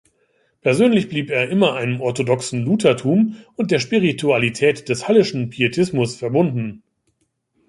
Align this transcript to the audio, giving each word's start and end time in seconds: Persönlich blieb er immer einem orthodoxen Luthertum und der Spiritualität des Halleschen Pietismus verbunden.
Persönlich 0.61 1.09
blieb 1.09 1.29
er 1.29 1.49
immer 1.49 1.75
einem 1.75 2.01
orthodoxen 2.01 2.65
Luthertum 2.65 3.35
und 3.55 3.69
der 3.69 3.77
Spiritualität 3.77 4.89
des 4.89 5.07
Halleschen 5.07 5.51
Pietismus 5.51 6.15
verbunden. 6.15 6.81